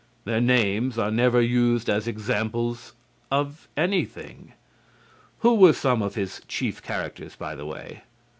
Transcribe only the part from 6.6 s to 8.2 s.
characters, by the way?